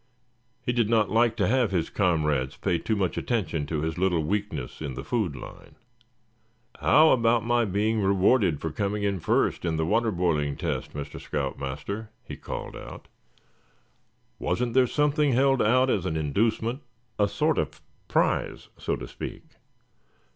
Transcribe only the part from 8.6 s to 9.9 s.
coming in first in the